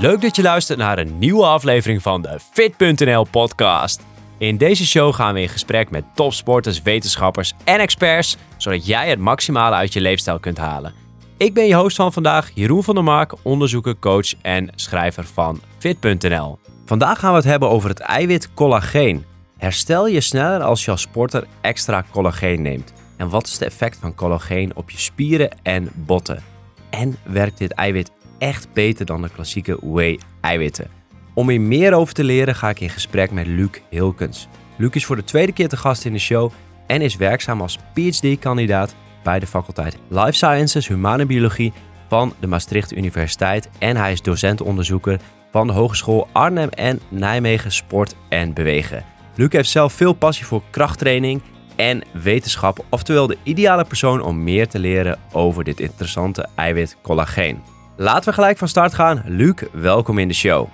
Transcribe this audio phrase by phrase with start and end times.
[0.00, 4.02] Leuk dat je luistert naar een nieuwe aflevering van de Fit.nl podcast.
[4.38, 9.18] In deze show gaan we in gesprek met topsporters, wetenschappers en experts, zodat jij het
[9.18, 10.94] maximale uit je leefstijl kunt halen.
[11.36, 15.60] Ik ben je host van vandaag, Jeroen van der Mark, onderzoeker, coach en schrijver van
[15.78, 16.58] Fit.nl.
[16.84, 19.24] Vandaag gaan we het hebben over het eiwit collageen.
[19.56, 22.92] Herstel je sneller als je als sporter extra collageen neemt?
[23.16, 26.42] En wat is het effect van collageen op je spieren en botten?
[26.90, 30.90] En werkt dit eiwit echt beter dan de klassieke whey-eiwitten?
[31.34, 34.48] Om hier meer over te leren ga ik in gesprek met Luc Hilkens.
[34.76, 36.50] Luc is voor de tweede keer te gast in de show
[36.86, 41.72] en is werkzaam als PhD-kandidaat bij de faculteit Life Sciences Humane Biologie
[42.08, 45.20] van de Maastricht Universiteit en hij is docentonderzoeker
[45.50, 49.04] van de Hogeschool Arnhem en Nijmegen Sport en Bewegen.
[49.34, 51.42] Luc heeft zelf veel passie voor krachttraining
[51.76, 57.79] en wetenschap, oftewel de ideale persoon om meer te leren over dit interessante eiwit collageen.
[58.00, 59.22] Laten we gelijk van start gaan.
[59.26, 60.68] Luc, welkom in de show.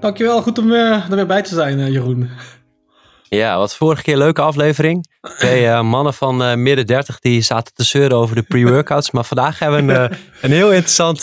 [0.00, 2.30] Dankjewel, goed om uh, er weer bij te zijn, uh, Jeroen.
[3.28, 5.06] Ja, wat vorige keer leuke aflevering.
[5.38, 9.10] Twee uh, mannen van midden 30 die zaten te zeuren over de pre-workouts.
[9.10, 11.22] maar vandaag hebben we een, een heel, interessant,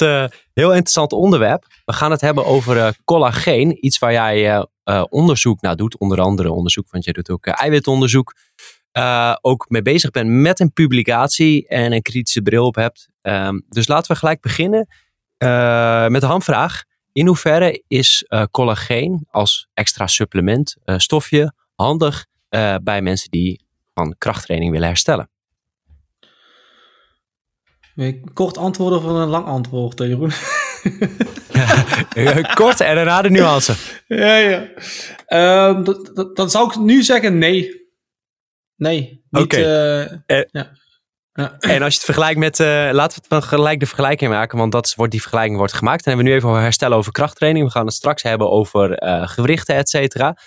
[0.54, 1.66] heel interessant onderwerp.
[1.86, 3.86] We gaan het hebben over collageen.
[3.86, 4.68] Iets waar jij
[5.10, 5.98] onderzoek naar doet.
[5.98, 8.34] Onder andere onderzoek, want jij doet ook eiwitonderzoek.
[9.42, 13.10] Ook mee bezig bent met een publicatie en een kritische bril op hebt.
[13.22, 14.88] Um, dus laten we gelijk beginnen
[16.12, 16.84] met de hamvraag.
[17.14, 22.26] In hoeverre is collageen als extra supplement, stofje, handig
[22.84, 23.62] bij mensen die
[23.94, 25.30] van krachttraining willen herstellen?
[28.34, 30.32] Kort antwoorden of een lang antwoord, Jeroen?
[32.56, 33.74] Kort en daarna de nuance.
[34.08, 34.68] Ja, ja.
[35.68, 35.84] Um,
[36.34, 37.81] dan zou ik nu zeggen nee.
[38.82, 39.24] Nee.
[39.32, 39.44] Oké.
[39.44, 39.62] Okay.
[39.62, 40.18] Uh, eh,
[40.52, 40.72] ja.
[41.34, 41.56] Ja.
[41.60, 44.72] En als je het vergelijkt met, uh, laten we het gelijk de vergelijking maken, want
[44.72, 46.06] dat wordt, die vergelijking wordt gemaakt.
[46.06, 47.66] En hebben we nu even over herstellen over krachttraining.
[47.66, 50.38] We gaan het straks hebben over uh, gewrichten, et cetera.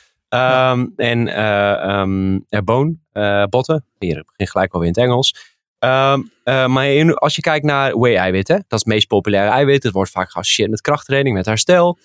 [0.70, 3.00] Um, en uh, um, boon,
[3.48, 3.86] botten.
[3.98, 5.34] Hier, ik begin gelijk alweer in het Engels.
[5.78, 9.82] Um, uh, maar in, als je kijkt naar whey-eiwitten, dat is het meest populaire eiwit.
[9.82, 11.98] Het wordt vaak geassocieerd met krachttraining, met herstel.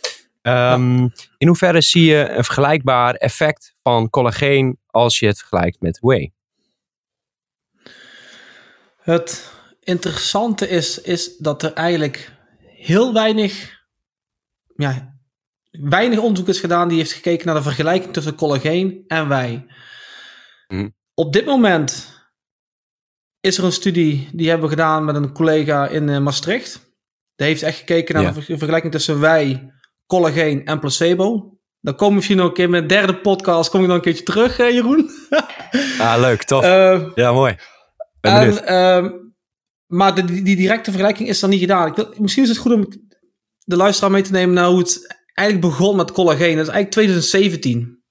[0.50, 0.74] Ja.
[1.38, 6.34] In hoeverre zie je een vergelijkbaar effect van collageen als je het vergelijkt met whey?
[9.02, 13.78] Het interessante is, is dat er eigenlijk heel weinig
[14.76, 15.20] ja,
[15.72, 19.66] weinig onderzoek is gedaan die heeft gekeken naar de vergelijking tussen collageen en wij.
[20.68, 20.96] Mm.
[21.14, 22.18] Op dit moment
[23.40, 26.88] is er een studie die hebben we gedaan met een collega in uh, Maastricht.
[27.36, 29.74] Die heeft echt gekeken naar de vergelijking tussen wij,
[30.10, 31.54] collageen en placebo.
[31.82, 33.70] Dan komen we misschien keer met een derde podcast.
[33.70, 35.10] Kom ik dan een keertje terug, uh, Jeroen?
[36.00, 36.64] ah, leuk, tof.
[36.64, 37.56] Uh, ja, mooi.
[38.22, 39.10] En, ehm,
[39.86, 41.88] maar de, die, die, directe vergelijking is dan niet gedaan.
[41.88, 42.88] Ik wil, misschien is het goed om
[43.60, 46.56] de luisteraar mee te nemen naar hoe het eigenlijk begon met collageen.
[46.56, 48.04] Dat is eigenlijk 2017.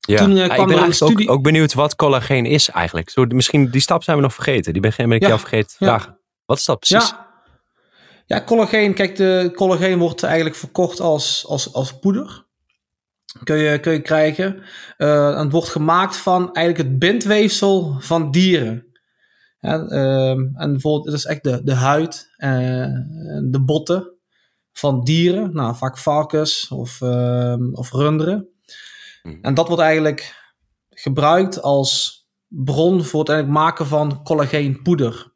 [0.00, 1.28] Ja, Toen, uh, kwam ik ben er studie...
[1.28, 3.10] ook, ook, benieuwd wat collageen is eigenlijk.
[3.10, 4.72] Zo, misschien die stap zijn we nog vergeten.
[4.72, 6.20] Die ben, ben ik ja, jou vergeten te vragen.
[6.44, 7.08] Wat is dat precies?
[7.08, 7.29] Ja.
[8.30, 8.94] Ja, collageen.
[8.94, 12.46] Kijk, de collageen wordt eigenlijk verkocht als, als, als poeder.
[13.44, 14.62] Kun je, kun je krijgen.
[14.98, 18.86] Uh, het wordt gemaakt van eigenlijk het bindweefsel van dieren.
[19.60, 22.86] Ja, uh, en bijvoorbeeld, het is echt de, de huid, uh,
[23.50, 24.14] de botten
[24.72, 28.48] van dieren, nou, vaak varkens of, uh, of runderen.
[29.22, 29.38] Hmm.
[29.42, 30.34] En dat wordt eigenlijk
[30.88, 35.32] gebruikt als bron voor het maken van collageenpoeder.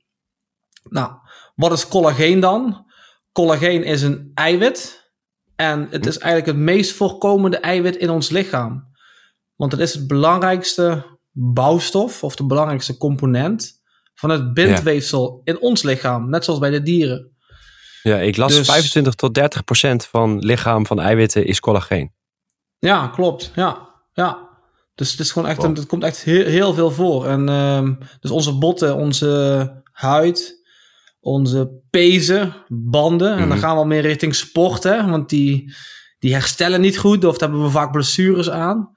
[0.82, 1.12] Nou,
[1.54, 2.83] wat is collageen dan?
[3.34, 5.10] Collageen is een eiwit
[5.56, 8.92] en het is eigenlijk het meest voorkomende eiwit in ons lichaam.
[9.56, 13.82] Want het is het belangrijkste bouwstof of de belangrijkste component
[14.14, 17.32] van het bindweefsel in ons lichaam, net zoals bij de dieren.
[18.02, 22.12] Ja, ik las dus, 25 tot 30 procent van lichaam van eiwitten is collageen.
[22.78, 23.52] Ja, klopt.
[23.54, 24.48] Ja, ja.
[24.94, 25.76] Dus het is gewoon echt, wow.
[25.76, 27.26] het komt echt heel, heel veel voor.
[27.26, 30.63] En um, dus onze botten, onze huid,
[31.24, 33.28] onze pezen, banden.
[33.28, 33.42] Mm -hmm.
[33.42, 33.66] En dan mhm.
[33.66, 35.74] gaan we al meer richting sport, hè, want die,
[36.18, 38.92] die herstellen niet goed of daar hebben we vaak blessures aan.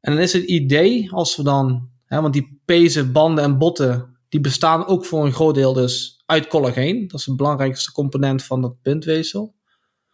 [0.00, 4.16] En dan is het idee, als we dan, hè, want die pezen, banden en botten,
[4.28, 7.06] die bestaan ook voor een groot deel dus uit collageen.
[7.08, 9.54] Dat is de belangrijkste component van het bindweefsel.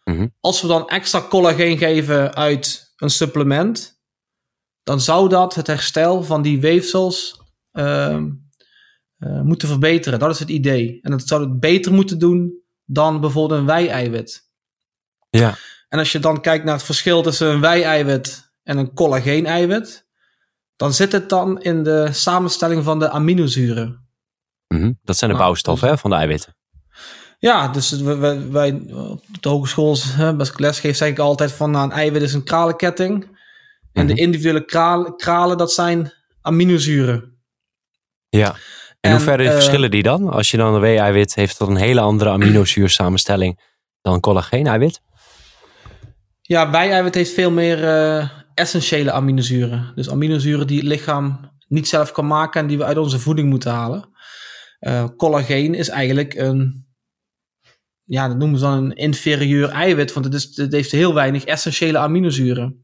[0.04, 0.34] Mm -hmm.
[0.40, 4.00] Als we dan extra collageen geven uit een supplement,
[4.82, 7.40] dan zou dat het herstel van die weefsels
[7.72, 8.18] uh,
[9.42, 10.18] moeten verbeteren.
[10.18, 10.98] Dat is het idee.
[11.02, 14.50] En dat zou het beter moeten doen dan bijvoorbeeld een wei-eiwit.
[15.30, 15.54] Ja.
[15.88, 20.06] En als je dan kijkt naar het verschil tussen een wei-eiwit en een collageen-eiwit,
[20.76, 24.06] dan zit het dan in de samenstelling van de aminozuren.
[24.68, 24.98] Mm -hmm.
[25.02, 26.56] Dat zijn de nou, bouwstoffen hè, van de eiwitten.
[27.38, 29.96] Ja, dus wij, wij op de hogeschool,
[30.38, 33.40] ik les geef, zeg ik altijd van nou, een eiwit is een kralenketting.
[33.92, 34.22] En de mhm.
[34.22, 37.36] individuele kralen, kralen, dat zijn aminozuren.
[38.28, 38.56] Ja.
[39.02, 40.28] En, hoe ver uh, verschillen die dan?
[40.30, 43.60] Als je dan een W-eiwit heeft dat een hele andere aminozuursamenstelling
[44.00, 45.00] dan collageen-eiwit?
[46.40, 49.92] Ja, wij-eiwit heeft veel meer uh, essentiële aminozuren.
[49.94, 53.48] Dus aminozuren die het lichaam niet zelf kan maken en die we uit onze voeding
[53.48, 54.10] moeten halen.
[54.80, 56.86] Uh, collageen is eigenlijk een,
[58.04, 61.44] ja, dat noemen ze dan een inferieur eiwit, want het, is, het heeft heel weinig
[61.44, 62.82] essentiële aminozuren.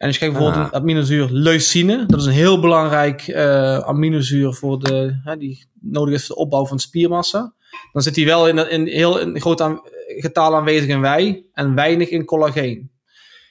[0.00, 0.80] En als je kijkt bijvoorbeeld ah.
[0.80, 6.36] aminozuur leucine, dat is een heel belangrijk uh, aminozuur voor de, die nodig is voor
[6.36, 7.54] de opbouw van spiermassa.
[7.92, 12.08] Dan zit die wel in, in heel groot aan, getal aanwezig in wij en weinig
[12.08, 12.90] in collageen.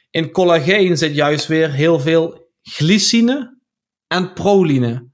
[0.10, 3.57] In collageen zit juist weer heel veel glycine
[4.07, 5.07] en proline.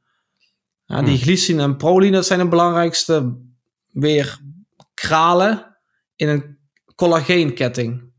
[0.86, 1.24] Ja, die hmm.
[1.24, 3.38] glycine en proline zijn de belangrijkste
[3.92, 4.40] weer
[4.94, 5.78] kralen
[6.16, 6.58] in een
[6.96, 8.14] collageenketting.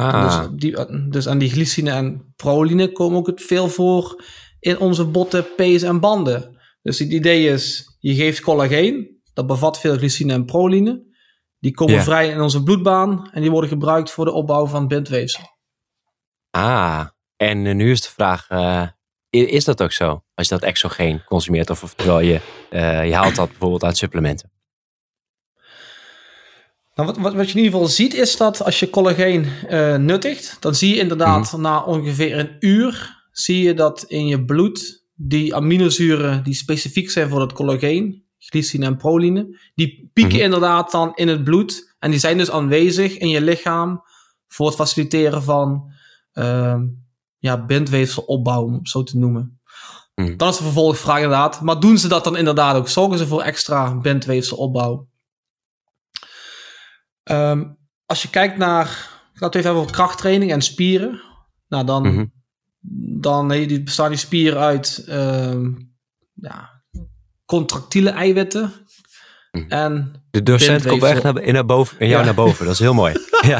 [0.00, 0.40] Ah.
[0.40, 4.24] Dus, die, dus aan die glycine en proline komen ook het veel voor
[4.60, 6.58] in onze botten, pees en banden.
[6.82, 11.08] Dus het idee is, je geeft collageen, dat bevat veel glycine en proline.
[11.58, 15.44] Die komen vrij in onze bloedbaan en die worden gebruikt voor de opbouw van bindweefsel.
[16.50, 17.06] Ah,
[17.36, 18.86] en eh, nu is de vraag, uh,
[19.30, 20.22] is dat ook zo?
[20.34, 24.50] Als je dat exogeen consumeert of terwijl je, uh, je haalt dat bijvoorbeeld uit supplementen?
[27.00, 29.96] Nou, wat, wat, wat, je in ieder geval ziet is dat als je collageen uh,
[29.96, 31.60] nuttigt, dan zie je inderdaad mhm.
[31.60, 37.28] na ongeveer een uur, zie je dat in je bloed die aminozuren die specifiek zijn
[37.28, 40.44] voor dat collageen, glycine en proline, die pieken mhm.
[40.44, 44.02] inderdaad dan in het bloed en die zijn dus aanwezig in je lichaam
[44.48, 45.92] voor het faciliteren van
[46.34, 46.80] uh,
[47.38, 49.60] ja, bindweefselopbouw, om zo te noemen.
[50.14, 50.36] Mhm.
[50.36, 52.88] Dan is de vervolgvraag inderdaad, maar doen ze dat dan inderdaad ook?
[52.88, 55.08] Zorgen ze voor extra bindweefselopbouw?
[57.30, 58.86] Um, als je kijkt naar,
[59.34, 61.20] laten we even hebben over krachttraining en spieren.
[61.68, 62.32] Nou, dan, mm -hmm.
[63.20, 65.94] dan die, bestaan die spieren uit um,
[66.34, 66.82] ja,
[67.44, 68.72] contractiele eiwitten.
[69.50, 69.66] Mm.
[69.68, 72.24] En de docent komt echt naar, naar boven, en jou ja.
[72.24, 72.64] naar boven.
[72.64, 73.14] Dat is heel mooi.
[73.42, 73.58] ja.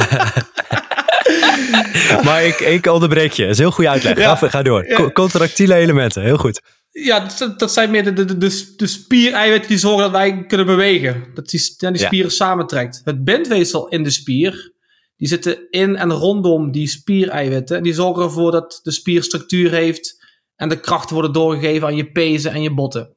[2.25, 3.43] maar ik, ik onderbreek je.
[3.43, 4.19] Dat is een heel goede uitleg.
[4.19, 5.11] Ga, ga door.
[5.13, 6.61] Contractiele elementen, heel goed.
[6.93, 10.67] Ja, dat, dat zijn meer de, de, de, de spiereiwitten die zorgen dat wij kunnen
[10.67, 11.25] bewegen.
[11.35, 13.01] Dat die, die spieren samentrekt.
[13.05, 14.73] Het bindweefsel in de spier,
[15.17, 17.77] die zitten in en rondom die spiereiwitten.
[17.77, 20.19] En die zorgen ervoor dat de spier structuur heeft
[20.57, 23.17] en de krachten worden doorgegeven aan je pezen en je botten.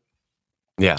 [0.76, 0.98] Ja.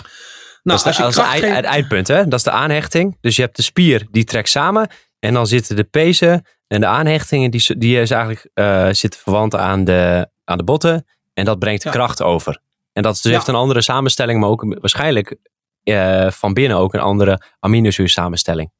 [0.62, 2.24] Nou, dat is, de, als je het eindpunt, hè?
[2.24, 3.16] Dat is de aanhechting.
[3.20, 4.88] Dus je hebt de spier, die trekt samen.
[5.18, 9.54] En dan zitten de pezen en de aanhechtingen, die, die is eigenlijk, uh, zitten verwant
[9.54, 11.06] aan de, aan de botten.
[11.32, 12.60] En dat brengt kracht over.
[12.94, 15.36] En dat dus heeft een andere samenstelling, maar ook waarschijnlijk
[15.84, 18.70] uh, van binnen ook een andere aminozuursamenstelling.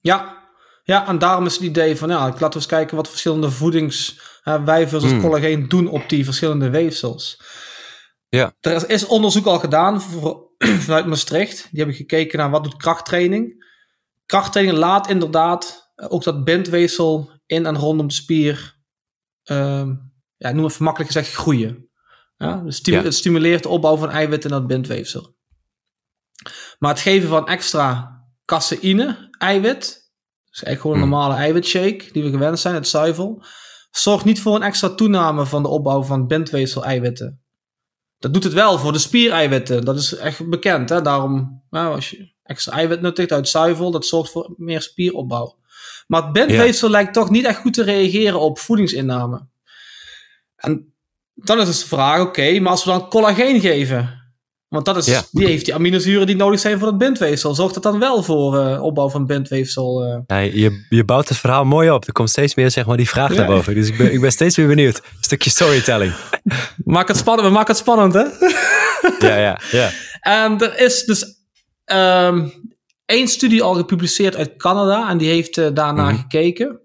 [0.00, 0.36] Ja.
[0.82, 5.04] ja, en daarom is het idee van, ja, laten we eens kijken wat verschillende voedingswijvers
[5.04, 5.20] uh, hmm.
[5.20, 7.40] collageen doen op die verschillende weefsels.
[8.28, 8.54] Ja.
[8.60, 10.50] Er is onderzoek al gedaan voor,
[10.84, 11.68] vanuit Maastricht.
[11.70, 13.66] Die hebben gekeken naar wat doet krachttraining.
[14.26, 18.76] Krachttraining laat inderdaad ook dat bindweefsel in en rondom de spier,
[19.44, 19.86] uh,
[20.36, 21.87] ja, noem het makkelijk gezegd, groeien.
[22.38, 25.36] Ja, dus Het stimuleert de opbouw van eiwitten in dat bindweefsel.
[26.78, 30.10] Maar het geven van extra caseïne, eiwit,
[30.50, 31.10] dus eigenlijk gewoon een hmm.
[31.10, 33.42] normale eiwitshake die we gewend zijn, het zuivel,
[33.90, 37.42] zorgt niet voor een extra toename van de opbouw van bindweefsel-eiwitten.
[38.18, 40.88] Dat doet het wel voor de spiereiwitten, dat is echt bekend.
[40.88, 41.02] Hè?
[41.02, 45.58] Daarom, nou, als je extra eiwit nuttigt uit zuivel, dat zorgt voor meer spieropbouw.
[46.06, 49.46] Maar het bindweefsel lijkt toch niet echt goed te reageren op voedingsinname.
[50.56, 50.94] En
[51.44, 54.18] dan is dus de vraag, oké, maar als we dan collageen geven,
[54.68, 57.54] want dat is, die heeft die aminozuren die nodig zijn voor het bindweefsel.
[57.54, 60.06] Zorgt dat dan wel voor uh, opbouw van bindweefsel?
[60.06, 60.18] Uh?
[60.26, 62.06] Ja, je, je bouwt het verhaal mooi op.
[62.06, 63.74] Er komt steeds meer zeg maar, die vraag naar boven.
[63.74, 65.02] Dus ik ben, ik ben steeds weer benieuwd.
[65.20, 66.12] Stukje storytelling.
[66.84, 67.48] Maak het spannend.
[67.48, 68.24] We maken het spannend, hè?
[69.28, 69.90] ja, ja, ja.
[70.20, 71.24] En er is dus
[71.84, 72.52] um,
[73.04, 75.10] één studie al gepubliceerd uit Canada.
[75.10, 76.80] En die heeft uh, daarna mm gekeken.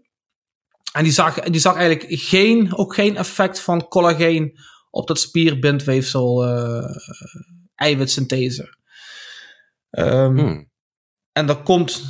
[0.94, 4.60] En die zag, die zag eigenlijk geen, ook geen effect van collageen
[4.90, 6.98] op dat spierbindweefsel uh,
[7.76, 8.78] eiwitsynthese.
[9.90, 10.72] Um, hmm.
[11.32, 12.04] En er komt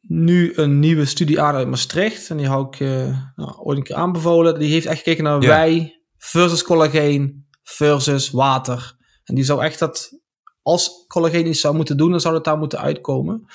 [0.00, 2.30] nu een nieuwe studie aan uit Maastricht.
[2.30, 4.58] En die hou ik uh, nou, ooit een keer aanbevolen.
[4.58, 8.96] Die heeft echt gekeken naar wij versus collageen versus water.
[9.24, 10.20] En die zou echt dat,
[10.62, 13.46] als collageen iets zou moeten doen, dan zou het daar moeten uitkomen.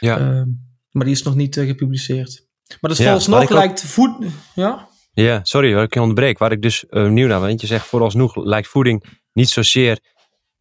[0.00, 0.20] Ja.
[0.20, 0.42] Uh,
[0.90, 2.48] maar die is nog niet uh, gepubliceerd.
[2.80, 4.16] Maar dus ja, vooralsnog lijkt voed...
[4.54, 4.88] Ja?
[5.12, 6.38] Ja, sorry dat ik je onderbreek.
[6.38, 9.98] Waar ik dus uh, nieuw naar, want je zegt vooralsnog lijkt voeding niet zozeer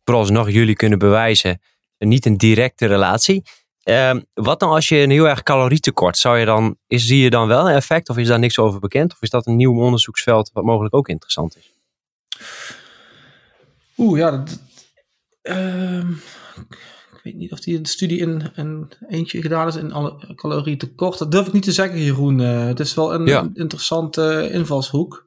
[0.03, 1.61] vooralsnog jullie kunnen bewijzen
[1.97, 3.43] niet een directe relatie.
[3.83, 7.29] ehm, wat nou als je een heel erg calorietekort, zou je dan, is, zie je
[7.29, 9.13] dan wel een effect of is daar niks over bekend?
[9.13, 11.73] Of is dat een nieuw onderzoeksveld wat mogelijk ook interessant is?
[13.97, 14.59] Oeh, ja, dat,
[15.41, 16.13] ehm,
[17.19, 21.17] ik weet niet of die een studie in, een eentje gedaan is in alle calorietekort.
[21.17, 22.39] Dat durf ik niet te zeggen, Jeroen.
[22.39, 25.25] Uh, het is wel een, interessante invalshoek.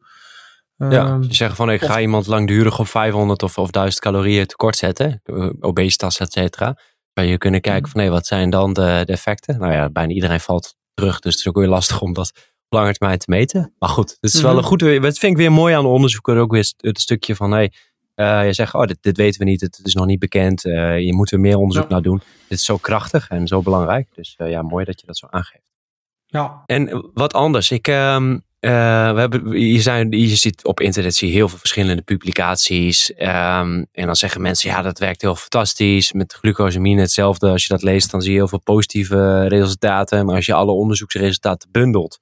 [0.77, 4.47] Ja, je ehm, zeggen van ik ga iemand langdurig op 500 of, of 1000 calorieën
[4.47, 6.79] tekort zetten, eh, obesitas, et cetera.
[7.15, 9.59] Zou je kunnen kijken van nee, wat zijn dan de, de, effecten?
[9.59, 12.33] Nou ja, bijna iedereen valt terug, dus het is ook weer lastig om dat
[12.69, 13.75] op lange termijn te meten.
[13.79, 14.61] Maar goed, het is wel mhm.
[14.61, 17.51] een goed, dat vind ik weer mooi aan de onderzoeker ook weer het stukje van
[17.51, 17.73] hey,
[18.17, 20.99] uh, je zegt, oh, dit, dit, weten we niet, het, is nog niet bekend, uh,
[20.99, 22.23] je moet er meer onderzoek naar doen.
[22.49, 25.27] Dit is zo krachtig en zo belangrijk, dus uh, ja, mooi dat je dat zo
[25.31, 25.71] aangeeft.
[26.27, 26.63] Ja.
[26.67, 28.69] En wat anders, ik, um, we
[29.19, 33.11] hebben, je, zijn, je ziet op internet zie je heel veel verschillende publicaties.
[33.11, 36.13] Um, en dan zeggen mensen, ja, dat werkt heel fantastisch.
[36.13, 37.49] Met glucosamine hetzelfde.
[37.49, 40.27] Als je dat leest, dan zie je heel veel positieve resultaten.
[40.27, 42.19] Maar als je alle onderzoeksresultaten bundelt,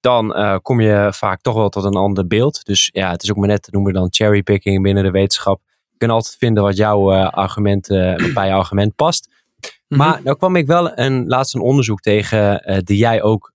[0.00, 2.64] dan uh, kom je vaak toch wel tot een ander beeld.
[2.64, 5.60] Dus ja, het is ook maar net, noemen we dan cherrypicking binnen de wetenschap.
[5.90, 9.28] Je kunt altijd vinden wat jouw uh, argument, uh, bij je argument past.
[9.88, 10.00] Mhm.
[10.00, 13.52] Maar nou kwam ik wel een, laatst een onderzoek tegen die jij ook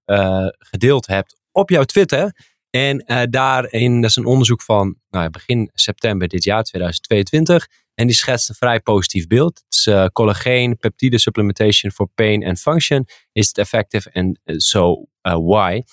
[0.57, 2.35] gedeeld hebt op jouw Twitter.
[2.69, 7.67] En daarin, dat is een onderzoek van nou, begin september dit jaar, 2022.
[7.95, 9.63] En die schetst een vrij positief beeld.
[9.65, 13.05] Het is uh, collageen, peptide supplementation for pain and function.
[13.31, 15.83] Is it effective and so why?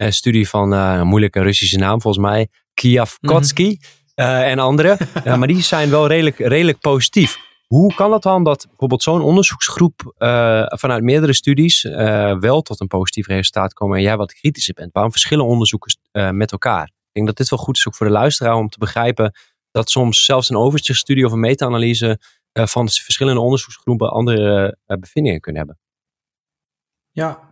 [0.00, 2.48] Een studie van uh, een moeilijke Russische naam volgens mij.
[2.74, 4.98] Kiavkotsky mm en andere.
[5.38, 7.38] maar die zijn wel redelijk, redelijk positief.
[7.66, 11.82] Hoe kan het dan dat bijvoorbeeld zo'n onderzoeksgroep uh, vanuit meerdere studies
[12.40, 14.92] wel tot een positief resultaat komen en jij wat kritischer bent?
[14.92, 16.84] Waarom verschillen onderzoekers met elkaar?
[16.84, 19.32] Ik denk dat dit wel goed is ook voor de luisteraar om te begrijpen
[19.70, 22.20] dat soms zelfs een overzichtsstudie of een meta-analyse
[22.52, 25.78] van de verschillende onderzoeksgroepen andere bevindingen kunnen hebben.
[27.10, 27.49] Ja,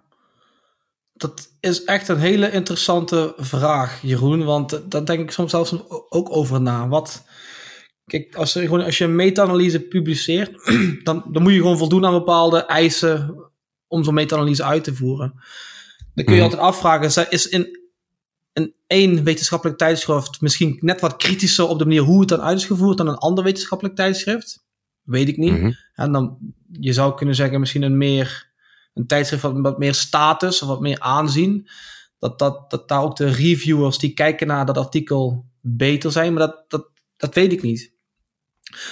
[1.18, 4.44] dat is echt een hele interessante vraag, Jeroen.
[4.44, 5.74] Want daar denk ik soms zelfs
[6.08, 6.88] ook over na.
[6.88, 7.24] Wat,
[8.06, 10.70] kijk, als je, gewoon, als je een meta-analyse publiceert,
[11.04, 13.34] dan, dan moet je gewoon voldoen aan bepaalde eisen
[13.86, 15.32] om zo'n meta-analyse uit te voeren.
[16.14, 16.50] Dan kun je mhm.
[16.50, 17.78] altijd afvragen, is in,
[18.52, 22.58] een één wetenschappelijk tijdschrift misschien net wat kritischer op de manier hoe het dan uit
[22.58, 24.66] is gevoerd dan een ander wetenschappelijk tijdschrift?
[25.02, 25.60] Weet ik niet.
[25.60, 25.72] Mhm.
[25.94, 26.38] En dan,
[26.72, 28.47] je zou kunnen zeggen, misschien een meer
[28.98, 31.68] een tijdschrift wat, wat meer status of wat meer aanzien.
[32.18, 36.32] Dat, dat, dat daar ook de reviewers die kijken naar dat artikel beter zijn.
[36.32, 37.92] Maar dat, dat, dat weet ik niet.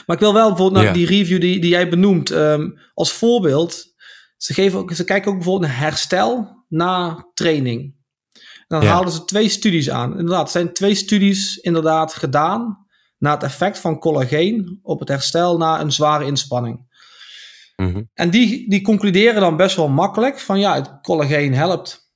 [0.06, 3.94] Maar ik wil wel bijvoorbeeld naar die review die, die jij benoemt ehm, als voorbeeld.
[4.36, 7.94] Ze, geven ook, ze kijken ook bijvoorbeeld naar herstel na training.
[8.32, 10.10] En dan haalden ze twee studies aan.
[10.10, 12.86] Inderdaad, er zijn twee studies inderdaad gedaan
[13.18, 16.95] naar het effect van collageen op het herstel na een zware inspanning.
[17.76, 18.02] Mhm.
[18.14, 22.06] En die, die concluderen dan best wel makkelijk van ja, het collageen helpt.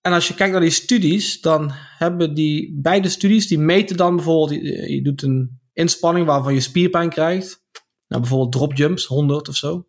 [0.00, 4.16] En als je kijkt naar die studies, dan hebben die beide studies, die meten dan
[4.16, 7.64] bijvoorbeeld, je, doet een inspanning waarvan je spierpijn krijgt.
[8.08, 9.86] Nou, bijvoorbeeld drop jumps, 100 of zo.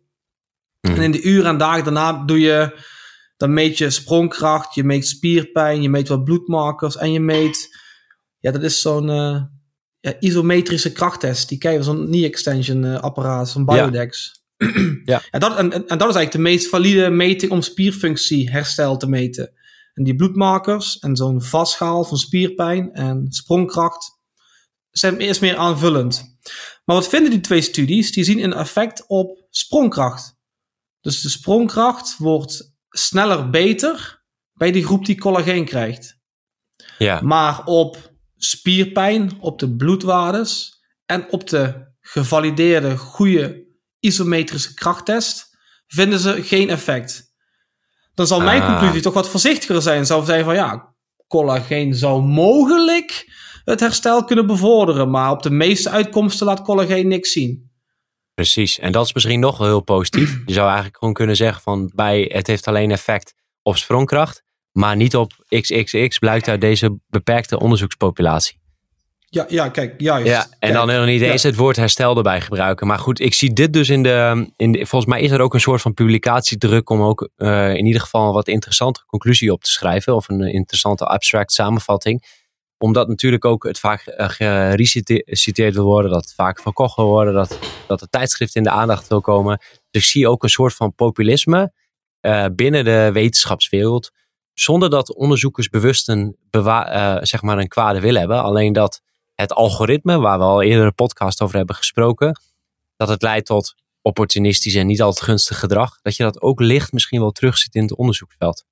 [0.80, 0.94] Mhm.
[0.94, 2.84] En in de uren en dagen daarna doe je,
[3.36, 7.78] dan meet je sprongkracht, je meet spierpijn, je meet wat bloedmarkers en je meet,
[8.38, 9.42] ja, dat is zo'n uh,
[10.00, 11.48] ja, isometrische krachttest.
[11.48, 14.32] Die krijgen zo'n knee extension uh, apparaat, zo'n Biodex.
[14.34, 14.41] ja.
[15.30, 19.52] En, dat, en, en, dat is eigenlijk de meest valide meting om spierfunctieherstel te meten.
[19.94, 24.20] En die bloedmarkers en zo'n vastschaal van spierpijn en sprongkracht
[24.90, 26.38] zijn eerst meer aanvullend.
[26.84, 28.12] Maar wat vinden die twee studies?
[28.12, 30.36] Die zien een effect op sprongkracht.
[31.00, 36.20] Dus de sprongkracht wordt sneller beter bij die groep die collageen krijgt.
[36.98, 37.20] Ja.
[37.20, 43.70] Maar op spierpijn, op de bloedwaardes en op de gevalideerde goede
[44.02, 47.34] isometrische krachttest, vinden ze geen effect.
[48.14, 48.68] Dan zal mijn ah.
[48.68, 50.06] conclusie toch wat voorzichtiger zijn.
[50.06, 50.94] Zou zijn van ja,
[51.26, 53.30] collageen zou mogelijk
[53.64, 57.70] het herstel kunnen bevorderen, maar op de meeste uitkomsten laat collageen niks zien.
[58.34, 60.38] Precies, en dat is misschien nog wel heel positief.
[60.46, 64.42] Je zou eigenlijk gewoon kunnen zeggen van bij het heeft alleen effect op sprongkracht,
[64.72, 68.61] maar niet op XXX blijkt uit deze beperkte onderzoekspopulatie.
[69.34, 70.26] Ja, ja, kijk, juist.
[70.26, 72.86] Ja, en dan nog niet eens het woord herstel erbij gebruiken.
[72.86, 75.54] Maar goed, ik zie dit dus in de, in de, Volgens mij is er ook
[75.54, 79.62] een soort van publicatiedruk om ook uh, in ieder geval een wat interessante conclusie op
[79.62, 80.14] te schrijven.
[80.14, 82.24] Of een interessante abstract samenvatting.
[82.78, 87.34] Omdat natuurlijk ook het vaak uh, gereciteerd wil worden, dat het vaak verkocht wil worden,
[87.34, 89.58] dat, dat de tijdschrift in de aandacht wil komen.
[89.90, 91.72] Dus ik zie ook een soort van populisme
[92.20, 94.10] uh, binnen de wetenschapswereld.
[94.54, 96.36] Zonder dat onderzoekers bewust een,
[97.20, 98.42] zeg maar een kwade wil hebben.
[98.42, 99.00] Alleen dat
[99.42, 102.40] het algoritme, waar we al eerder een podcast over hebben gesproken,
[102.96, 106.92] dat het leidt tot opportunistisch en niet altijd gunstig gedrag, dat je dat ook licht
[106.92, 108.64] misschien wel terugziet in het onderzoeksveld.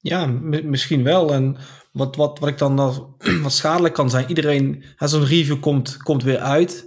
[0.00, 0.26] Ja,
[0.62, 1.32] misschien wel.
[1.32, 1.56] En
[1.92, 2.76] wat, wat, wat ik dan
[3.42, 6.86] wat schadelijk kan zijn, iedereen, zo'n review komt, komt weer uit.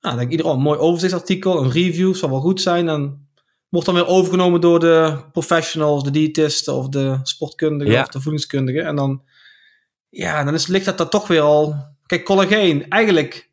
[0.00, 2.88] Nou, dan denk ik iedereen, oh, een mooi overzichtsartikel, een review, zal wel goed zijn.
[2.88, 3.28] En
[3.68, 8.86] wordt dan weer overgenomen door de professionals, de diëtisten of de sportkundigen of de voedingskundigen.
[8.86, 9.22] En dan,
[10.12, 11.74] ja, dan is, ligt dat, dat toch weer al.
[12.06, 13.50] Kijk, collageen, eigenlijk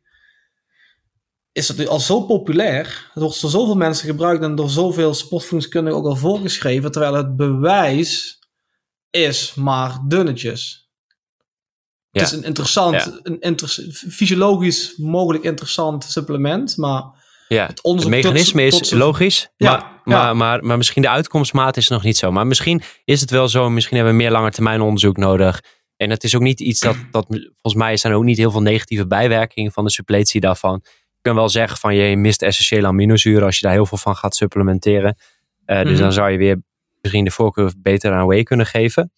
[1.52, 3.10] is het al zo populair.
[3.12, 6.90] Het wordt door zoveel mensen gebruikt en door zoveel sportvoedingskundigen ook al voorgeschreven.
[6.90, 8.38] Terwijl het bewijs
[9.10, 10.88] is maar dunnetjes.
[12.10, 17.02] Het is een interessant, een inter fysiologisch mogelijk interessant supplement, maar
[17.48, 21.88] ja, het, het mechanisme is logisch, ja, maar, Maar, maar, maar, misschien de uitkomstmaat is
[21.88, 22.32] nog niet zo.
[22.32, 25.60] Maar misschien is het wel zo, misschien hebben we meer lange termijn onderzoek nodig.
[26.00, 28.50] En het is ook niet iets dat, dat volgens mij zijn er ook niet heel
[28.50, 30.80] veel negatieve bijwerkingen van de suppletie daarvan.
[30.84, 34.16] Je kan wel zeggen van je mist essentiële aminozuren als je daar heel veel van
[34.16, 35.16] gaat supplementeren.
[35.66, 36.00] Uh, dus mhm.
[36.00, 36.62] dan zou je weer
[37.00, 39.12] misschien de voorkeur beter aan whey kunnen geven.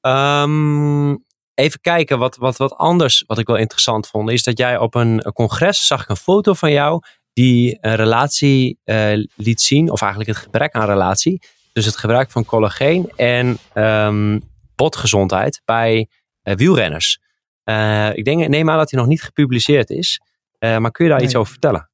[0.00, 4.78] Um, even kijken, wat, wat, wat anders, wat ik wel interessant vond, is dat jij
[4.78, 9.90] op een, congres zag ik een foto van jou die een relatie uh, liet zien,
[9.90, 11.42] of eigenlijk het gebrek aan relatie.
[11.72, 14.42] Dus het gebruik van collageen en um,
[14.76, 16.08] botgezondheid bij
[16.42, 17.18] uh, wielrenners.
[17.64, 20.20] Uh, ik denk, neem aan dat hij nog niet gepubliceerd is.
[20.58, 21.90] maar kun je daar iets over vertellen?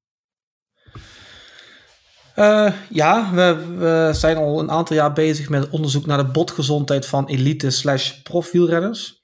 [2.37, 7.07] Uh, ja, we, we, zijn al een aantal jaar bezig met onderzoek naar de botgezondheid
[7.07, 9.21] van elite slash profwielrenners.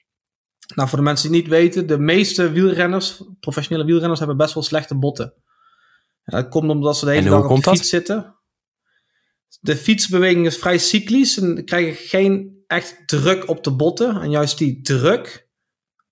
[0.74, 4.62] Nou, voor de mensen die niet weten, de meeste wielrenners, professionele wielrenners, hebben best wel
[4.62, 5.34] slechte botten.
[6.24, 8.36] dat komt omdat ze de hele dag op de fiets zitten.
[9.60, 14.20] De fietsbeweging is vrij cyclisch en krijgen geen echt druk op de botten.
[14.20, 15.48] En juist die druk,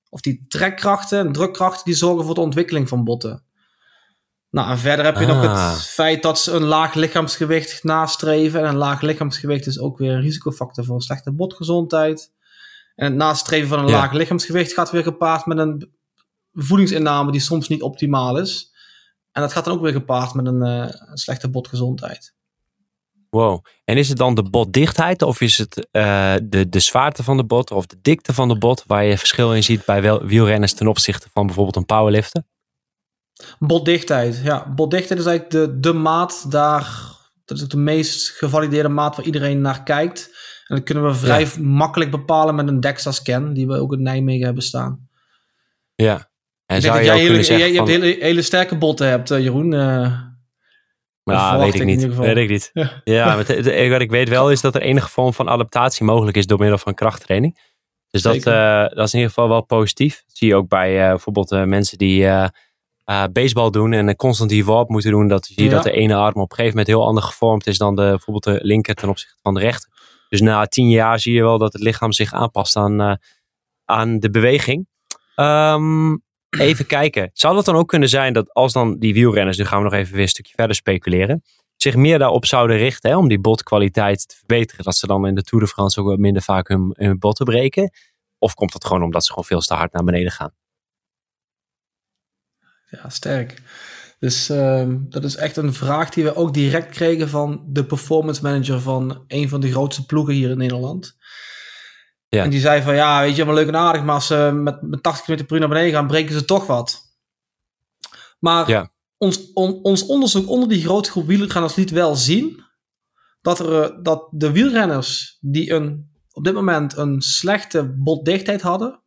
[0.08, 3.44] of die trekkrachten en drukkrachten, die zorgen voor de ontwikkeling van botten.
[4.50, 5.74] Nou, en verder heb je nog het ah.
[5.74, 8.60] feit dat ze een laag lichaamsgewicht nastreven.
[8.60, 12.32] En een laag lichaamsgewicht is ook weer een risicofactor voor slechte botgezondheid.
[12.94, 15.94] En het nastreven van een laag lichaamsgewicht gaat weer gepaard met een
[16.52, 18.74] voedingsinname die soms niet optimaal is.
[19.32, 22.35] En dat gaat dan ook weer gepaard met een, uh, slechte botgezondheid.
[23.30, 23.64] Wow.
[23.84, 27.44] En is het dan de botdichtheid of is het uh, de, de zwaarte van de
[27.44, 30.86] bot of de dikte van de bot waar je verschil in ziet bij wielrenners ten
[30.86, 32.42] opzichte van bijvoorbeeld een powerlifter?
[33.58, 34.72] Botdichtheid, ja.
[34.74, 37.14] Botdichtheid is eigenlijk de, de maat daar.
[37.44, 40.30] Dat is ook de meest gevalideerde maat waar iedereen naar kijkt.
[40.66, 44.44] En dat kunnen we vrij makkelijk bepalen met een DEXA-scan, die we ook in Nijmegen
[44.44, 45.08] hebben staan.
[45.94, 46.30] Ja.
[46.66, 49.72] En zou je jij, hele, jij, je hebt hele, hele sterke botten hebt, eh, Jeroen.
[49.72, 50.20] Uh,
[51.34, 52.16] nou, weet ik niet.
[52.16, 52.70] Weet ik niet.
[52.72, 53.36] Ja, ja
[53.90, 56.78] wat ik weet wel is dat er enige vorm van adaptatie mogelijk is door middel
[56.78, 57.74] van krachttraining.
[58.10, 60.22] Dus dat, uh, dat is in ieder geval wel positief.
[60.26, 62.28] Dat zie je ook bij uh, bijvoorbeeld mensen die
[63.32, 66.40] baseball doen en constant die warp moeten doen, dat zie je dat de ene arm
[66.40, 69.36] op een gegeven moment heel anders gevormd is dan de, bijvoorbeeld de linker ten opzichte
[69.42, 69.90] van de rechter.
[70.28, 73.18] Dus na tien jaar zie je wel dat het lichaam zich aanpast aan,
[73.84, 74.88] aan de beweging.
[75.36, 76.24] Um,
[76.58, 77.30] even kijken.
[77.32, 79.92] Zou dat dan ook kunnen zijn dat als dan die wielrenners, nu gaan we nog
[79.92, 81.42] even weer een stukje verder speculeren,
[81.76, 85.34] zich meer daarop zouden richten hè, om die botkwaliteit te verbeteren, dat ze dan in
[85.34, 87.90] de Tour de France ook wat minder vaak hun, hun botten breken?
[88.38, 90.52] Of komt dat gewoon omdat ze gewoon veel te hard naar beneden gaan?
[92.90, 93.62] Ja, sterk.
[94.18, 98.42] Dus uh, dat is echt een vraag die we ook direct kregen van de performance
[98.42, 101.16] manager van een van de grootste ploegen hier in Nederland.
[102.36, 102.44] Ja.
[102.44, 104.82] En die zei van ja, weet je, wel leuk en aardig, maar als ze met,
[104.82, 107.14] met 80 km per uur naar beneden gaan, breken ze toch wat.
[108.38, 108.90] Maar ja.
[109.16, 112.64] ons, on, ons onderzoek onder die grote groep wielrenners liet wel zien
[113.40, 119.02] dat, er, eh, dat de wielrenners die een, op dit moment een slechte botdichtheid hadden,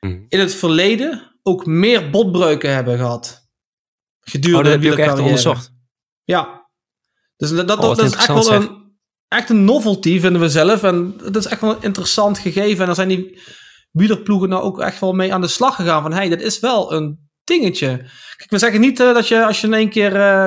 [0.00, 0.24] mhm.
[0.28, 3.50] in het verleden ook meer botbreuken hebben gehad.
[4.20, 5.72] Gedurende oh, de echt onderzocht.
[6.24, 6.70] Ja.
[7.36, 8.81] Dus dat, dat, oh, dat is echt wel een,
[9.32, 10.82] echt een novelty, vinden we zelf.
[10.82, 12.80] En dat is echt wel een interessant gegeven.
[12.80, 13.40] En dan zijn die
[13.90, 16.02] wielerploegen nou ook echt wel mee aan de slag gegaan.
[16.02, 17.96] Van, hey, dat is wel een dingetje.
[18.36, 20.46] Kijk, we zeggen niet uh, dat je als je in één keer uh,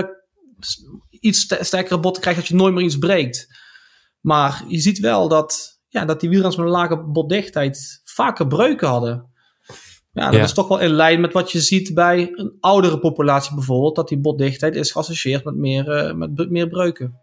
[1.10, 3.48] iets sterkere botten krijgt, dat je nooit meer iets breekt.
[4.19, 8.88] Maar je ziet wel dat, ja, dat die wielrenners met een lage botdichtheid vaker breuken
[8.88, 9.34] hadden.
[10.12, 13.56] Ja, dat is toch wel in lijn met wat je ziet bij een oudere populatie
[13.56, 13.95] bijvoorbeeld.
[13.95, 17.19] Dat die botdichtheid is geassocieerd met meer, uh, met meer breuken.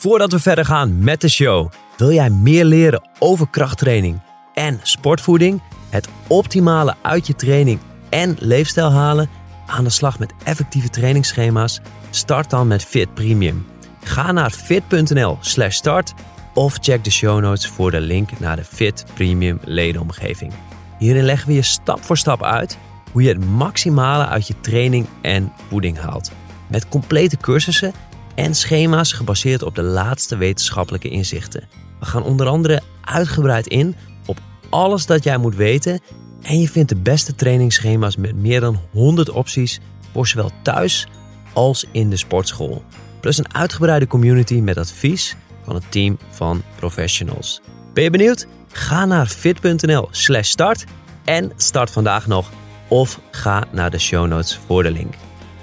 [0.00, 4.20] Voordat we verder gaan met de show, wil jij meer leren over krachttraining
[4.54, 5.62] en sportvoeding?
[5.88, 9.28] Het optimale uit je training en leefstijl halen?
[9.66, 11.80] Aan de slag met effectieve trainingsschema's?
[12.10, 13.66] Start dan met Fit Premium.
[14.02, 16.14] Ga naar fit.nl/slash start
[16.54, 20.52] of check de show notes voor de link naar de Fit Premium ledenomgeving.
[20.98, 22.78] Hierin leggen we je stap voor stap uit
[23.12, 26.32] hoe je het maximale uit je training en voeding haalt.
[26.66, 27.92] Met complete cursussen
[28.38, 31.68] en schema's gebaseerd op de laatste wetenschappelijke inzichten.
[32.00, 33.96] We gaan onder andere uitgebreid in
[34.26, 36.00] op alles dat jij moet weten
[36.42, 39.80] en je vindt de beste trainingsschema's met meer dan 100 opties
[40.12, 41.06] voor zowel thuis
[41.52, 42.84] als in de sportschool.
[43.20, 47.60] Plus een uitgebreide community met advies van een team van professionals.
[47.94, 48.46] Ben je benieuwd?
[48.72, 50.84] Ga naar fit.nl/slash start
[51.24, 52.50] en start vandaag nog.
[52.88, 55.14] Of ga naar de show notes voor de link.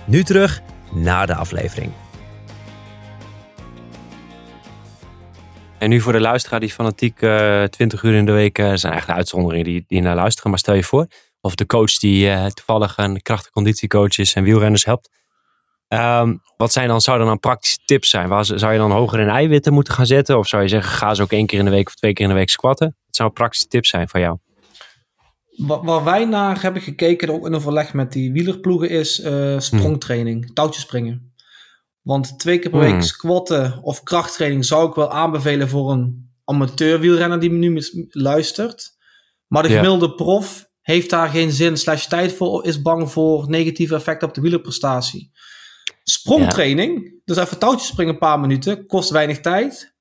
[0.06, 0.62] Nu terug
[0.92, 1.92] naar de aflevering.
[5.86, 8.66] En nu voor de luisteraar die fanatiek uh, eh, 20 uur in de week uh,
[8.66, 10.50] zijn eigenlijk uitzonderingen die, die naar luisteren.
[10.50, 11.08] Maar stel je voor,
[11.42, 15.10] of de coach die uh, toevallig een krachtige conditiecoach is en wielrenners helpt.
[15.88, 18.30] Um, wat zijn dan, zouden dan praktische tips zijn?
[18.30, 20.38] Waar, zou je dan hoger in eiwitten moeten gaan zetten?
[20.38, 22.26] Of zou je zeggen, ga eens ook één keer in de week of twee keer
[22.26, 22.96] in de week squatten?
[23.06, 24.38] Wat zou praktische tips zijn van jou?
[25.84, 29.16] Waar wij naar hebben gekeken, ook in overleg met die wielerploegen, is
[29.58, 31.34] sprongtraining, touwtjes springen.
[32.06, 33.02] Want twee keer per week hmm.
[33.02, 38.98] squatten of krachttraining zou ik wel aanbevelen voor een amateur wielrenner die me nu luistert.
[39.48, 43.96] Maar de gemiddelde prof heeft daar geen zin slash tijd voor, is bang voor negatieve
[43.96, 45.32] effecten op de wielerprestatie.
[46.04, 49.96] Sprongtraining, dus even touwtjes springen een paar minuten, kost weinig tijd.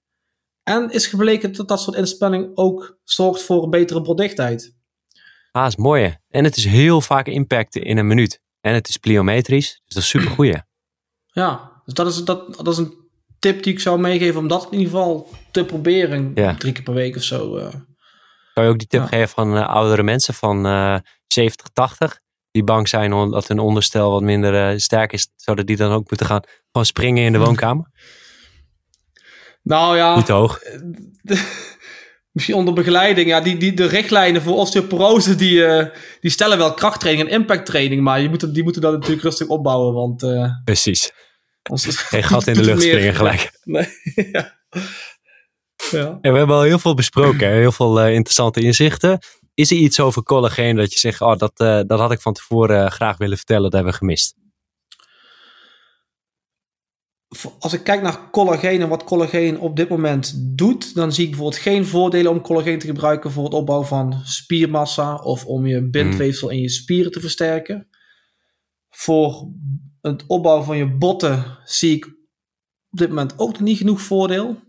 [0.63, 4.77] En is gebleken dat dat soort inspanning ook zorgt voor een betere productheid.
[5.51, 6.17] Ah, is mooi.
[6.29, 8.41] En het is heel vaak impacten in een minuut.
[8.61, 10.63] En het is pliometrisch, dus dat is super goeie.
[11.27, 12.95] Ja, dus dat is, dat, dat is een
[13.39, 16.33] tip die ik zou meegeven om dat in ieder geval te proberen.
[16.35, 16.55] Ja.
[16.55, 17.57] Drie keer per week of zo.
[17.59, 17.67] Uh.
[18.55, 22.21] Kan je ook die tip geven van uh, oudere mensen van uh, 70, 80?
[22.51, 25.29] Die bang zijn omdat hun onderstel wat minder uh, sterk is.
[25.37, 27.91] Zouden die dan ook moeten gaan gewoon springen in de woonkamer?
[29.63, 30.17] Nou ja.
[30.17, 30.61] Niet hoog.
[32.35, 33.29] misschien onder begeleiding.
[33.29, 35.85] Ja, die, die, de richtlijnen voor osteoporose, die, uh,
[36.21, 38.03] die stellen wel krachttraining en impacttraining.
[38.03, 39.95] Maar je moet, die moeten dat natuurlijk rustig opbouwen.
[39.95, 41.13] Want, uh, Precies.
[41.73, 43.53] Geen gat in de lucht springen gelijk.
[43.65, 44.63] Nee, ja.
[45.91, 46.19] Ja.
[46.21, 49.19] we hebben al heel veel besproken, heel veel uh, interessante inzichten.
[49.55, 52.33] Is er iets over collageen dat je zegt, oh, dat, uh, dat had ik van
[52.33, 54.35] tevoren graag willen vertellen, dat hebben we gemist?
[57.59, 61.31] als ik kijk naar collageen en wat collageen op dit moment doet, dan zie ik
[61.31, 65.83] bijvoorbeeld geen voordelen om collageen te gebruiken voor het opbouwen van spiermassa of om je
[65.83, 67.89] bindweefsel in je spieren te versterken.
[68.95, 69.49] Voor
[70.01, 72.05] het opbouwen van je botten zie ik
[72.91, 74.63] op dit moment ook nog niet genoeg voordeel.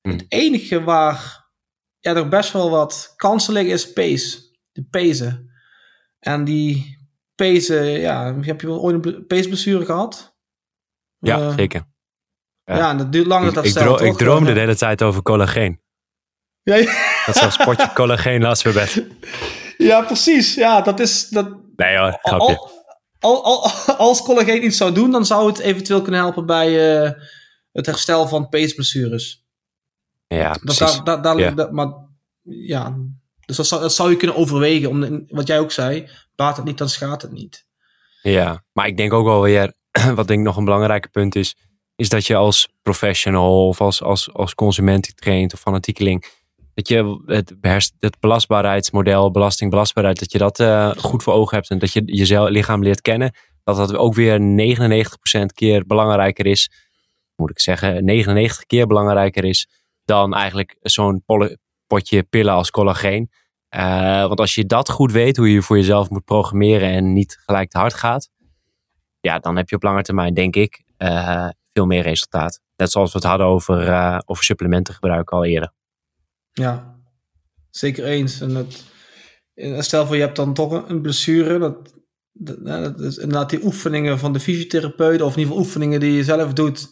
[0.00, 0.12] Hmm.
[0.12, 1.44] Het enige waar
[2.00, 4.38] ja, er best wel wat kansen liggen is pace.
[4.72, 5.50] De pezen.
[6.18, 6.98] En die
[7.34, 10.36] pezen, ja, heb je wel ooit een peesblessure gehad?
[11.18, 11.84] Ja, uh, zeker.
[12.64, 12.76] Ja.
[12.76, 15.22] ja, en dat duurt lang dat dat ik, stelt, ik droomde de hele tijd over
[15.22, 15.80] collageen.
[16.62, 17.22] Ja, ja.
[17.26, 19.06] Dat zo'n spotje collageen naast mijn bed.
[19.76, 20.54] Ja, precies.
[20.54, 21.28] Ja, dat is...
[21.28, 22.58] Dat, nee hoor, grapje.
[22.58, 22.75] Al,
[23.20, 23.70] al,
[24.08, 27.10] als collageen iets zou doen, dan zou het eventueel kunnen helpen bij uh,
[27.72, 29.44] het herstel van peesblessures.
[30.26, 31.00] Ja, precies.
[31.04, 31.50] Dat, ja.
[31.50, 31.92] Dat, maar
[32.42, 32.96] ja,
[33.46, 34.88] dus dat zou, dat zou je kunnen overwegen.
[34.88, 37.66] Om, wat jij ook zei, baat het niet, dan schaadt het niet.
[38.22, 39.74] Ja, maar ik denk ook wel weer
[40.14, 41.56] wat denk ik nog een belangrijk punt is,
[41.96, 46.24] is dat je als professional of als, als, als consument die traint of fanatiekeling,
[46.76, 47.54] dat je het,
[47.98, 52.48] het belastbaarheidsmodel, belastingbelastbaarheid, dat je dat uh, goed voor ogen hebt en dat je jezelf
[52.48, 53.34] lichaam leert kennen.
[53.64, 54.38] Dat dat ook weer
[55.42, 56.70] 99% keer belangrijker is,
[57.36, 59.68] moet ik zeggen, 99 keer belangrijker is
[60.04, 61.24] dan eigenlijk zo'n
[61.86, 63.30] potje pillen als collageen.
[63.76, 67.38] Uh, want als je dat goed weet, hoe je voor jezelf moet programmeren en niet
[67.44, 68.30] gelijk te hard gaat,
[69.20, 72.60] ja, dan heb je op lange termijn, denk ik, uh, veel meer resultaat.
[72.76, 75.74] Net zoals we het hadden over, over supplementengebruik al eerder.
[76.60, 77.00] Ja,
[77.70, 78.40] zeker eens.
[78.40, 78.86] En het,
[79.84, 81.58] stel voor je hebt dan toch een blessure.
[81.58, 81.94] Dat,
[82.32, 86.12] dat, dat is inderdaad die oefeningen van de fysiotherapeut, of in ieder geval oefeningen die
[86.12, 86.88] je zelf doet,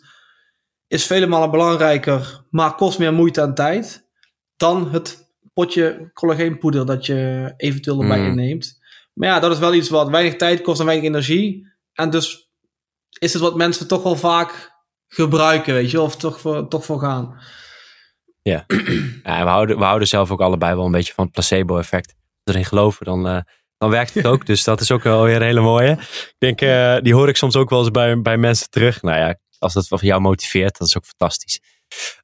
[0.86, 4.08] is vele malen belangrijker, maar kost meer moeite en tijd
[4.56, 8.26] dan het potje collageenpoeder dat je eventueel erbij mm.
[8.26, 8.78] inneemt.
[9.12, 11.72] Maar ja, dat is wel iets wat weinig tijd kost en weinig energie.
[11.92, 12.50] En dus
[13.18, 14.72] is het wat mensen toch wel vaak
[15.06, 17.38] gebruiken, weet je, of toch voor, toch voor gaan.
[18.50, 18.64] Ja,
[19.22, 22.08] ja en we, houden, we houden zelf ook allebei wel een beetje van het placebo-effect.
[22.08, 23.40] Als we erin geloven, dan, uh,
[23.78, 24.46] dan werkt het ook.
[24.50, 25.90] dus dat is ook wel weer een hele mooie.
[25.90, 29.02] Ik denk, uh, die hoor ik soms ook wel eens bij, bij mensen terug.
[29.02, 31.60] Nou ja, als dat voor jou motiveert, dat is ook fantastisch.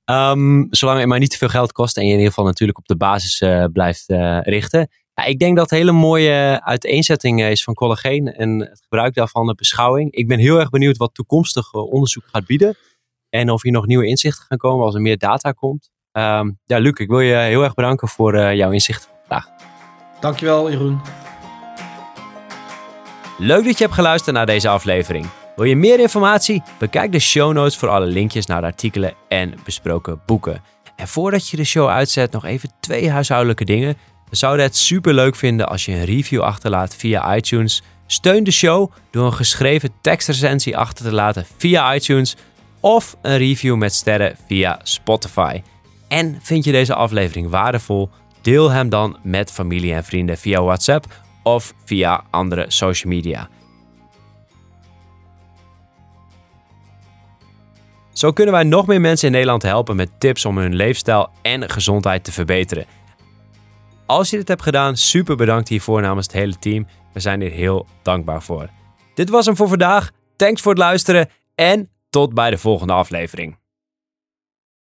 [0.05, 2.79] Um, zolang het maar niet te veel geld kost en je in ieder geval natuurlijk
[2.79, 4.05] op de basis uh, blijft
[4.43, 4.89] richten,
[5.27, 9.47] ik denk dat het een hele mooie uiteenzetting is van collageen en het gebruik daarvan,
[9.47, 10.13] de beschouwing.
[10.13, 12.77] Ik ben heel erg benieuwd wat toekomstig eh, onderzoek gaat bieden.
[13.29, 15.91] En of hier nog nieuwe inzichten gaan komen als er meer data komt.
[16.13, 19.49] Um, ja, Luc, ik wil je heel erg bedanken voor uh, jouw inzichten vandaag.
[20.21, 21.01] Dankjewel, Jeroen.
[23.39, 25.27] Leuk dat je hebt geluisterd naar deze aflevering.
[25.57, 26.63] Wil je meer informatie?
[26.79, 30.63] Bekijk de show notes voor alle linkjes naar de artikelen en besproken boeken.
[30.97, 33.97] En voordat je de show uitzet, nog even twee huishoudelijke dingen.
[34.29, 37.83] We zouden het super leuk vinden als je een review achterlaat via iTunes.
[38.07, 42.37] Steun de show door een geschreven tekstrecensie achter te laten via iTunes
[42.81, 45.63] of een review met sterren via Spotify.
[46.11, 48.11] En vind je deze aflevering waardevol?
[48.41, 51.07] Deel hem dan met familie en vrienden via WhatsApp
[51.43, 53.49] of via andere social media.
[58.13, 61.71] Zo kunnen wij nog meer mensen in Nederland helpen met tips om hun leefstijl en
[61.71, 62.85] gezondheid te verbeteren.
[64.07, 66.87] Als je dit hebt gedaan, super bedankt hiervoor namens het hele team.
[67.13, 68.69] We zijn hier heel dankbaar voor.
[69.15, 70.11] Dit was hem voor vandaag.
[70.37, 73.60] Thanks voor het luisteren en tot bij de volgende aflevering.